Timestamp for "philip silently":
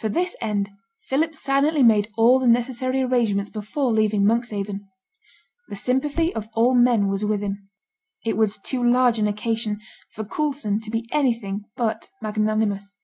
1.04-1.82